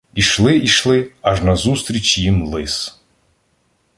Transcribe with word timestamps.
Ішли, 0.15 0.57
ішли, 0.57 1.11
аж 1.21 1.41
назустріч 1.43 2.17
їм 2.17 2.45
Лис. 2.47 3.01